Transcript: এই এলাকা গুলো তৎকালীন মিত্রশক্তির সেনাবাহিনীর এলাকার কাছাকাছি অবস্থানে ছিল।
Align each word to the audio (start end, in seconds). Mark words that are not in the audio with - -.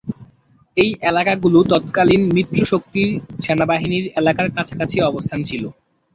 এই 0.77 0.91
এলাকা 1.09 1.33
গুলো 1.43 1.59
তৎকালীন 1.71 2.21
মিত্রশক্তির 2.35 3.09
সেনাবাহিনীর 3.43 4.05
এলাকার 4.19 4.47
কাছাকাছি 4.55 4.97
অবস্থানে 5.09 5.43
ছিল। 5.49 5.63